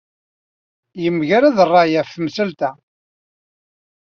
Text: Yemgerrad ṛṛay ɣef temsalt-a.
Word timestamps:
Yemgerrad 1.03 1.57
ṛṛay 1.69 1.91
ɣef 1.99 2.09
temsalt-a. 2.15 2.71